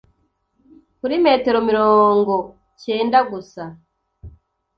kuri 0.99 1.15
metero 1.25 1.59
mirongo 1.69 2.33
cyenda 2.81 3.19
gusa? 3.31 3.63